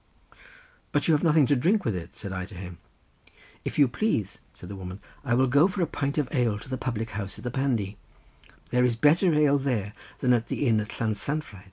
"But 0.91 1.07
you 1.07 1.13
have 1.13 1.23
nothing 1.23 1.45
to 1.45 1.55
drink 1.55 1.85
with 1.85 1.95
it," 1.95 2.15
said 2.15 2.31
I 2.33 2.45
to 2.47 2.55
him. 2.55 2.79
"If 3.63 3.77
you 3.77 3.87
please," 3.87 4.39
said 4.51 4.67
the 4.69 4.75
woman, 4.75 4.99
"I 5.23 5.35
will 5.35 5.45
go 5.45 5.67
for 5.67 5.83
a 5.83 5.85
pint 5.85 6.17
of 6.17 6.27
ale 6.31 6.57
to 6.57 6.67
the 6.69 6.75
public 6.75 7.11
house 7.11 7.37
at 7.37 7.43
the 7.43 7.51
Pandy; 7.51 7.97
there 8.71 8.83
is 8.83 8.95
better 8.95 9.31
ale 9.35 9.59
there 9.59 9.93
than 10.17 10.33
at 10.33 10.47
the 10.47 10.65
inn 10.65 10.79
at 10.79 10.99
Llansanfraid. 10.99 11.59